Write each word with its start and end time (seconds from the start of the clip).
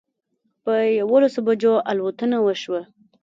په 0.63 0.73
یوولسو 0.99 1.39
بجو 1.47 1.73
الوتنه 1.91 2.37
وشوه. 2.41 2.81